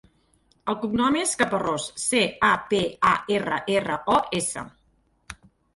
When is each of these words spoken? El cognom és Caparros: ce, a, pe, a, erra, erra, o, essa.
El 0.71 0.77
cognom 0.85 1.17
és 1.19 1.33
Caparros: 1.41 1.85
ce, 2.05 2.23
a, 2.49 2.51
pe, 2.73 2.83
a, 3.13 3.15
erra, 3.39 3.63
erra, 3.79 4.03
o, 4.17 4.21
essa. 4.43 4.67